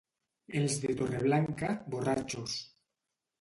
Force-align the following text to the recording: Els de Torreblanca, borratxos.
Els 0.61 0.77
de 0.85 0.95
Torreblanca, 1.01 1.69
borratxos. 1.97 2.57